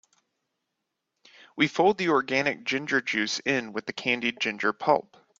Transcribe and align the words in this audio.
We 1.55 1.67
fold 1.67 1.99
the 1.99 2.09
organic 2.09 2.63
ginger 2.63 3.01
juice 3.01 3.37
in 3.45 3.71
with 3.71 3.85
the 3.85 3.93
candied 3.93 4.39
ginger 4.39 4.73
pulp. 4.73 5.15